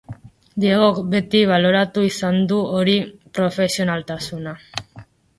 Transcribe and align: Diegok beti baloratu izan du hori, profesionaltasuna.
Diegok 0.61 0.95
beti 1.09 1.41
baloratu 1.49 2.05
izan 2.07 2.39
du 2.51 2.57
hori, 2.77 2.95
profesionaltasuna. 3.41 4.55